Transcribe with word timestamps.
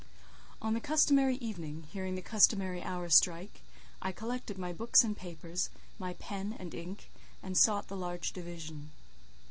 On 0.63 0.73
the 0.73 0.79
customary 0.81 1.35
evening, 1.35 1.83
hearing 1.93 2.15
the 2.15 2.23
customary 2.23 2.81
hour 2.81 3.07
strike, 3.07 3.61
I 4.01 4.11
collected 4.11 4.57
my 4.57 4.73
books 4.73 5.03
and 5.03 5.15
papers, 5.15 5.69
my 5.99 6.15
pen 6.15 6.53
and 6.57 6.73
ink, 6.73 7.11
and 7.43 7.55
sought 7.55 7.87
the 7.87 7.95
large 7.95 8.33
division. 8.33 8.93